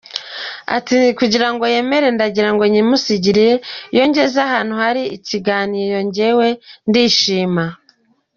[0.77, 3.47] Ati “Kugira ngo yemere ndagira ngo nyimusigire,
[3.93, 6.47] iyo ngeze ahantu hari ikiganiro njyewe
[6.89, 7.65] ndishima,”.